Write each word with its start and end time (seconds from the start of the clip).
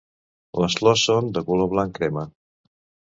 Les 0.61 0.77
flors 0.79 1.03
són 1.09 1.29
de 1.37 1.43
color 1.49 1.69
blanc 1.73 1.93
crema. 1.99 2.25